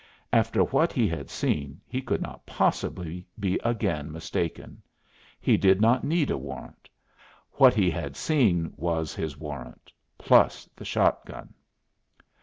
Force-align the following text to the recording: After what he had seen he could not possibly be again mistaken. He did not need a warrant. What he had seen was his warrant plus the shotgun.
After 0.33 0.63
what 0.63 0.93
he 0.93 1.07
had 1.07 1.29
seen 1.29 1.79
he 1.85 2.01
could 2.01 2.23
not 2.23 2.43
possibly 2.47 3.27
be 3.39 3.59
again 3.63 4.11
mistaken. 4.11 4.81
He 5.39 5.57
did 5.57 5.79
not 5.79 6.03
need 6.03 6.31
a 6.31 6.39
warrant. 6.39 6.89
What 7.51 7.75
he 7.75 7.91
had 7.91 8.15
seen 8.15 8.73
was 8.77 9.13
his 9.13 9.37
warrant 9.37 9.93
plus 10.17 10.67
the 10.75 10.85
shotgun. 10.85 11.53